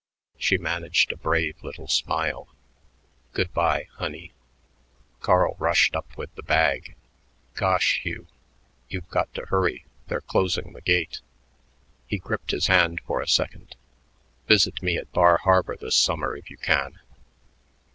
She 0.39 0.57
managed 0.57 1.11
a 1.11 1.15
brave 1.15 1.57
little 1.63 1.87
smile. 1.87 2.47
"Good 3.33 3.53
by 3.53 3.83
honey." 3.97 4.31
Carl 5.19 5.55
rushed 5.59 5.95
up 5.95 6.17
with 6.17 6.33
the 6.33 6.41
bag. 6.41 6.95
"Gosh, 7.53 7.99
Hugh, 8.01 8.25
you've 8.89 9.07
got 9.09 9.31
to 9.35 9.45
hurry; 9.49 9.85
they're 10.07 10.21
closing 10.21 10.73
the 10.73 10.81
gate." 10.81 11.19
He 12.07 12.17
gripped 12.17 12.49
his 12.49 12.65
hand 12.65 12.99
for 13.05 13.21
a 13.21 13.27
second. 13.27 13.75
"Visit 14.47 14.81
me 14.81 14.97
at 14.97 15.11
Bar 15.11 15.37
Harbor 15.37 15.77
this 15.77 15.97
summer 15.97 16.35
if 16.35 16.49
you 16.49 16.57
can." 16.57 16.99